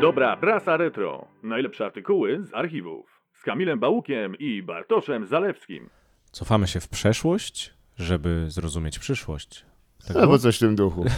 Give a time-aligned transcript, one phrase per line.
[0.00, 1.28] Dobra prasa retro.
[1.42, 3.20] Najlepsze artykuły z archiwów.
[3.34, 5.90] Z Kamilem Bałukiem i Bartoszem Zalewskim.
[6.30, 9.66] Cofamy się w przeszłość, żeby zrozumieć przyszłość.
[10.06, 10.38] Tak Albo było?
[10.38, 11.04] coś w tym duchu.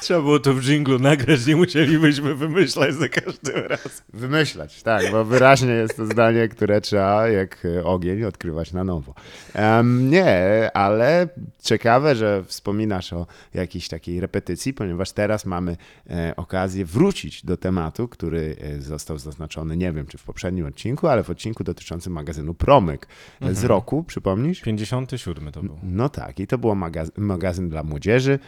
[0.00, 3.90] Trzeba było to w dżinglu nagrać, nie musielibyśmy wymyślać za każdym razem.
[4.12, 9.14] Wymyślać, tak, bo wyraźnie jest to zdanie, które trzeba jak e, ogień odkrywać na nowo.
[9.54, 11.28] Em, nie, ale
[11.62, 15.76] ciekawe, że wspominasz o jakiejś takiej repetycji, ponieważ teraz mamy
[16.10, 21.08] e, okazję wrócić do tematu, który e, został zaznaczony, nie wiem czy w poprzednim odcinku,
[21.08, 23.06] ale w odcinku dotyczącym magazynu Promyk
[23.40, 24.60] e, z roku, przypomnisz?
[24.60, 25.78] 57 to był.
[25.82, 28.38] No tak, i to był magazyn, magazyn dla młodzieży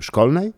[0.00, 0.52] szkolnej.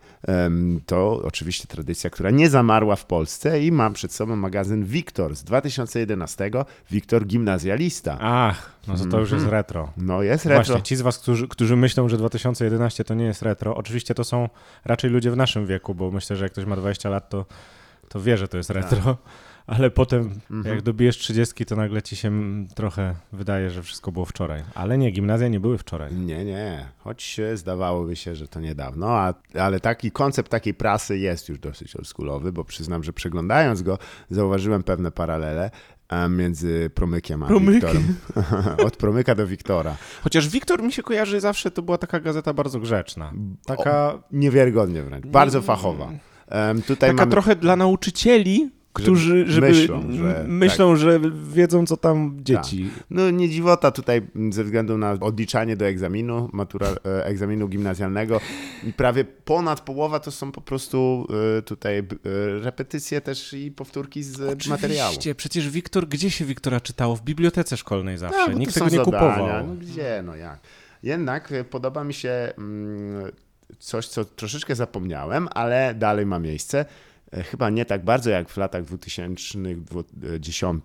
[0.86, 5.44] To oczywiście tradycja, która nie zamarła w Polsce i mam przed sobą magazyn Wiktor z
[5.44, 6.50] 2011.
[6.90, 8.18] Wiktor gimnazjalista.
[8.20, 9.92] Ach, no to, to już jest retro.
[9.96, 10.64] No jest retro.
[10.64, 14.24] Właśnie, ci z was, którzy, którzy myślą, że 2011 to nie jest retro, oczywiście to
[14.24, 14.48] są
[14.84, 17.46] raczej ludzie w naszym wieku, bo myślę, że jak ktoś ma 20 lat, to,
[18.10, 19.16] to wie, że to jest retro.
[19.66, 24.24] Ale potem, jak dobijesz 30, to nagle ci się mm, trochę wydaje, że wszystko było
[24.24, 24.62] wczoraj.
[24.74, 26.14] Ale nie, gimnazja nie były wczoraj.
[26.14, 31.48] Nie, nie, choć zdawałoby się, że to niedawno, a, ale taki koncept takiej prasy jest
[31.48, 33.98] już dosyć oldschoolowy, bo przyznam, że przeglądając go
[34.30, 35.70] zauważyłem pewne paralele
[36.08, 37.74] e, między Promykiem a Promykiem.
[37.74, 38.16] Wiktorem.
[38.86, 39.96] Od Promyka do Wiktora.
[40.22, 43.32] Chociaż Wiktor mi się kojarzy zawsze, to była taka gazeta bardzo grzeczna.
[43.66, 46.08] Taka, Niewiarygodnie wręcz, bardzo fachowa.
[46.98, 47.30] Taka mamy...
[47.30, 50.46] trochę dla nauczycieli, którzy żeby, myślą, że- tak.
[50.48, 51.20] myślą, że
[51.52, 52.90] wiedzą, co tam dzieci.
[53.10, 58.40] No nie dziwota tutaj ze względu na odliczanie do egzaminu, matura, e, egzaminu gimnazjalnego.
[58.84, 61.26] I prawie ponad połowa to są po prostu
[61.58, 62.04] e, tutaj e,
[62.60, 65.08] repetycje też i powtórki z materiału.
[65.08, 67.16] Oczywiście, przecież Wiktor, gdzie się Wiktora czytało?
[67.16, 68.38] W bibliotece szkolnej zawsze.
[68.38, 69.04] Tak, bo to Nikt tego nie zadania.
[69.04, 69.66] kupował.
[69.66, 70.60] No gdzie, no jak.
[71.02, 73.32] Jednak podoba mi się mm,
[73.78, 76.84] coś, co troszeczkę zapomniałem, ale dalej ma miejsce.
[77.32, 80.84] E, Chyba nie tak bardzo jak w latach 2010,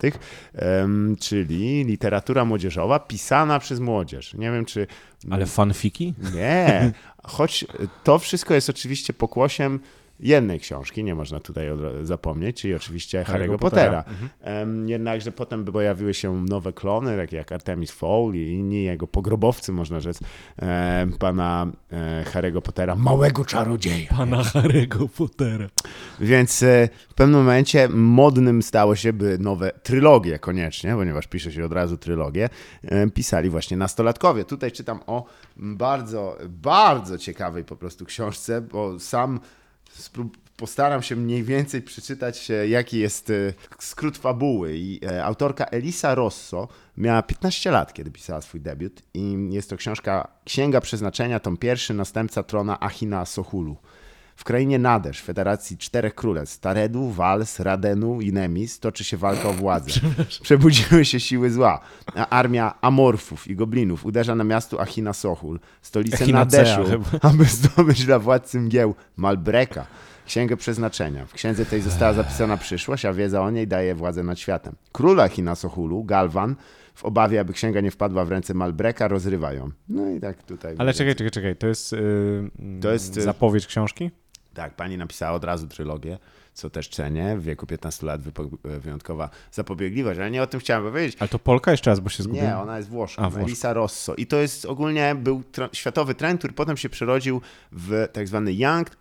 [0.53, 4.34] em, czyli literatura młodzieżowa pisana przez młodzież.
[4.34, 4.88] Nie wiem, czy
[5.31, 6.13] Ale fanfiki?
[6.35, 6.91] nie,
[7.24, 7.66] choć
[8.03, 9.79] to wszystko jest oczywiście pokłosiem
[10.19, 11.67] jednej książki, nie można tutaj
[12.03, 14.03] zapomnieć, czyli oczywiście Harry'ego Pottera.
[14.41, 19.71] Em, Jednakże potem pojawiły się nowe klony, takie jak Artemis Fowl i inni jego pogrobowcy,
[19.71, 20.19] można rzec,
[21.19, 24.09] pana e, Harry'ego Pottera, małego czarodzieja.
[24.09, 25.69] Pana Harry'ego Pottera.
[26.19, 31.65] Więc e, w pewnym momencie modnym stało się, by nowe trylogie koniecznie, ponieważ pisze się
[31.65, 32.49] od razu trylogię,
[33.13, 34.45] pisali właśnie nastolatkowie.
[34.45, 35.25] Tutaj czytam o
[35.57, 39.39] bardzo, bardzo ciekawej po prostu książce, bo sam
[40.57, 43.33] postaram się mniej więcej przeczytać, e, jaki jest e,
[43.79, 44.78] skrót fabuły.
[44.78, 46.67] I e, autorka Elisa Rosso
[46.97, 51.94] miała 15 lat, kiedy pisała swój debiut i jest to książka Księga Przeznaczenia, tom pierwszy,
[51.94, 53.78] następca trona Achina Sohulu.
[54.35, 59.53] W krainie Nadesz, Federacji Czterech Królestw, Taredu, Wals, Radenu i Nemis, toczy się walka o
[59.53, 59.91] władzę.
[60.41, 61.79] Przebudziły się siły zła,
[62.16, 68.06] a armia Amorfów i Goblinów uderza na miasto Achina Sohul, stolicę Echinacea Nadeszu, aby zdobyć
[68.06, 69.85] dla władcy mgieł Malbreka.
[70.25, 71.25] Księgę Przeznaczenia.
[71.25, 74.75] W księdze tej została zapisana przyszłość, a wiedza o niej daje władzę nad światem.
[74.91, 76.56] Król Achina Sohulu, Galvan,
[76.95, 79.69] w obawie, aby księga nie wpadła w ręce Malbreka, rozrywa ją.
[79.90, 80.75] No i tak tutaj...
[80.78, 81.56] Ale czekaj, czekaj, czekaj.
[81.56, 82.50] To jest, yy,
[82.81, 84.12] To jest, y- zapowiedź książki?
[84.55, 86.17] Tak, pani napisała od razu trylogię,
[86.55, 87.38] co też cenię.
[87.38, 88.21] W wieku 15 lat
[88.63, 91.17] wyjątkowa zapobiegliwość, ale nie o tym chciałem powiedzieć.
[91.19, 92.47] Ale to Polka jeszcze raz, bo się zgubiłem.
[92.47, 93.35] Nie, ona jest Włoszką.
[93.35, 94.16] Elisa Rosso.
[94.16, 98.91] I to jest ogólnie był światowy trend, który potem się przerodził w tak zwany Young,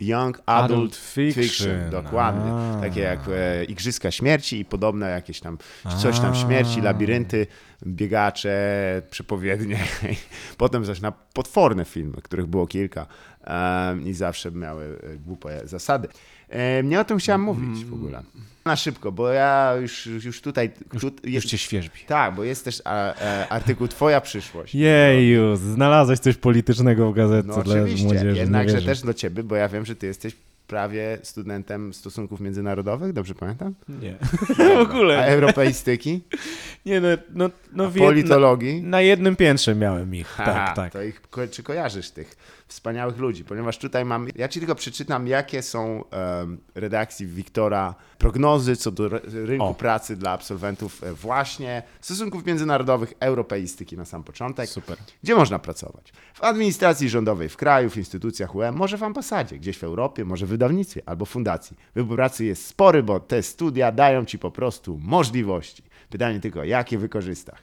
[0.00, 1.90] young Adult, Adult fiction.
[1.90, 2.52] Dokładnie.
[2.52, 2.80] A.
[2.80, 5.58] Takie jak e, Igrzyska Śmierci i podobne jakieś tam,
[5.98, 7.46] coś tam śmierci, labirynty,
[7.86, 9.78] biegacze, przepowiednie.
[10.58, 13.06] potem zaś na potworne filmy, których było kilka
[13.44, 16.08] em, i zawsze miały e, głupie zasady.
[16.48, 18.22] E, Nie o tym chciałem mówić w ogóle.
[18.64, 20.70] Na szybko, bo ja już, już tutaj...
[21.00, 22.00] tu, Już cię świeżbi.
[22.06, 24.74] tak, bo jest też a, e, artykuł Twoja przyszłość.
[24.74, 28.36] Jeju, znalazłeś coś politycznego w gazetce No dla oczywiście, młodzieży.
[28.38, 33.34] jednakże też do Ciebie, bo ja wiem, że Ty jesteś prawie studentem stosunków międzynarodowych, dobrze
[33.34, 33.74] pamiętam?
[33.88, 34.14] Nie.
[34.56, 35.26] w A ogóle.
[35.26, 36.20] europeistyki,
[36.86, 38.82] Nie, no, no, no a politologii.
[38.82, 40.26] Na, na jednym piętrze miałem ich.
[40.26, 40.92] Haha, tak, tak.
[40.92, 42.36] To ich, ko- czy kojarzysz tych
[42.68, 43.44] wspaniałych ludzi?
[43.44, 49.08] Ponieważ tutaj mam, ja Ci tylko przeczytam, jakie są em, redakcji Wiktora prognozy co do
[49.08, 49.74] ry- rynku O.
[49.74, 54.68] pracy dla absolwentów e, właśnie stosunków międzynarodowych, europeistyki na sam początek.
[54.70, 54.96] Super.
[55.22, 56.12] Gdzie można pracować?
[56.34, 60.46] W administracji rządowej w kraju, w instytucjach UE, może w ambasadzie, gdzieś w Europie, może
[60.46, 61.76] w wydawnictwie albo fundacji.
[61.94, 65.82] Wybór pracy jest spory, bo te studia dają ci po prostu możliwości.
[66.10, 67.60] Pytanie tylko, jakie wykorzystasz?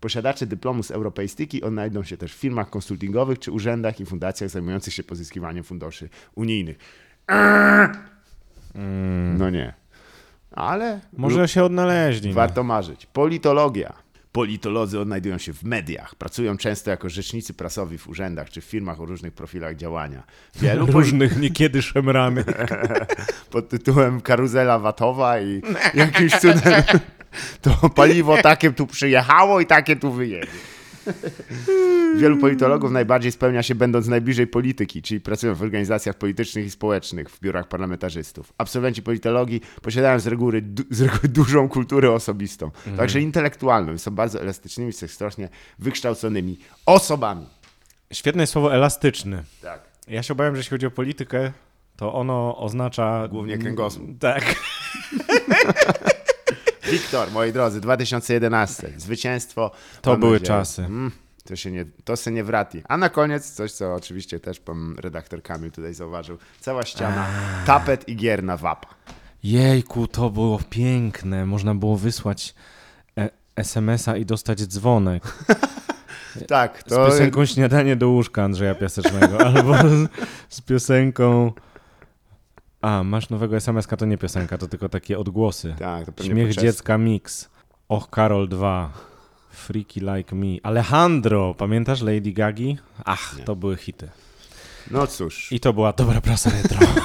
[0.00, 4.94] Posiadacze dyplomu z europeistyki odnajdą się też w firmach konsultingowych czy urzędach i fundacjach zajmujących
[4.94, 6.78] się pozyskiwaniem funduszy unijnych.
[9.38, 9.74] No nie.
[10.52, 12.28] Ale Może się odnaleźli.
[12.28, 12.34] no.
[12.34, 13.06] warto marzyć.
[13.06, 13.92] Politologia.
[14.32, 16.14] Politolodzy odnajdują się w mediach.
[16.14, 20.22] Pracują często jako rzecznicy prasowi w urzędach czy w firmach o różnych profilach działania.
[20.56, 22.44] Wielu Różnych niekiedy szemrany.
[23.50, 25.62] pod tytułem karuzela watowa i
[25.94, 26.82] jakimś cudem
[27.62, 30.46] to paliwo takie tu przyjechało i takie tu wyjedzie.
[32.16, 37.30] Wielu politologów najbardziej spełnia się będąc najbliżej polityki, czyli pracują w organizacjach politycznych i społecznych,
[37.30, 38.52] w biurach parlamentarzystów.
[38.58, 44.40] Absolwenci politologii posiadają z reguły, du- z reguły dużą kulturę osobistą, także intelektualną są bardzo
[44.40, 45.48] elastycznymi, sekstocznie
[45.78, 47.46] wykształconymi osobami.
[48.12, 49.42] Świetne słowo elastyczny.
[49.62, 49.80] Tak.
[50.08, 51.52] Ja się obawiam, że jeśli chodzi o politykę,
[51.96, 53.28] to ono oznacza...
[53.28, 54.18] Głównie kręgosłup.
[54.18, 54.54] Tak.
[56.90, 58.92] Wiktor, moi drodzy, 2011.
[58.96, 59.70] Zwycięstwo.
[60.02, 60.46] To Mam były nadzieję.
[60.48, 60.82] czasy.
[60.84, 61.10] Mm,
[61.44, 62.82] to się nie, to się nie wrati.
[62.88, 66.38] A na koniec coś, co oczywiście też pan redaktor Kamil tutaj zauważył.
[66.60, 67.26] Cała ściana,
[67.66, 68.88] tapet i gier na wapa.
[69.42, 71.46] Jejku, to było piękne.
[71.46, 72.54] Można było wysłać
[73.18, 75.22] e- SMS-a i dostać dzwonek.
[76.48, 79.40] Tak, Z to piosenką Śniadanie do łóżka Andrzeja Piasecznego.
[79.46, 80.08] albo z,
[80.48, 81.52] z piosenką...
[82.80, 85.74] A, masz nowego SMS-ka, to nie piosenka, to tylko takie odgłosy.
[85.78, 87.48] Tak, to pewnie Śmiech dziecka mix.
[87.88, 88.92] Och, Karol 2.
[89.50, 90.46] Freaky like me.
[90.62, 92.78] Alejandro, pamiętasz Lady Gagi?
[93.04, 94.08] Ach, to były hity.
[94.90, 96.78] No cóż, I to była dobra prasa retro.